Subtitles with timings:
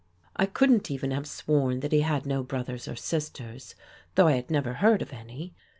[0.35, 3.75] I couldn't even have sworn that he had no brothers or sisters,
[4.15, 5.53] though I had never heard of any.